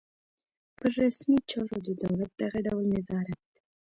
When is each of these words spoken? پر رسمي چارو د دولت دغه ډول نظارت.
پر 0.77 0.91
رسمي 1.01 1.37
چارو 1.51 1.77
د 1.87 1.89
دولت 2.03 2.31
دغه 2.43 2.59
ډول 2.67 2.85
نظارت. 2.95 3.41